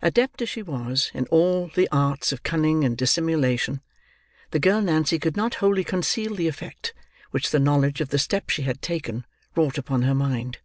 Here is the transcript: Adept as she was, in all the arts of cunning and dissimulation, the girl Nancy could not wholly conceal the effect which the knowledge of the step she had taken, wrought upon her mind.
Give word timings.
Adept 0.00 0.40
as 0.42 0.48
she 0.48 0.62
was, 0.62 1.10
in 1.12 1.26
all 1.26 1.66
the 1.66 1.88
arts 1.90 2.30
of 2.30 2.44
cunning 2.44 2.84
and 2.84 2.96
dissimulation, 2.96 3.80
the 4.52 4.60
girl 4.60 4.80
Nancy 4.80 5.18
could 5.18 5.36
not 5.36 5.54
wholly 5.56 5.82
conceal 5.82 6.36
the 6.36 6.46
effect 6.46 6.94
which 7.32 7.50
the 7.50 7.58
knowledge 7.58 8.00
of 8.00 8.10
the 8.10 8.18
step 8.20 8.48
she 8.48 8.62
had 8.62 8.80
taken, 8.80 9.26
wrought 9.56 9.76
upon 9.76 10.02
her 10.02 10.14
mind. 10.14 10.58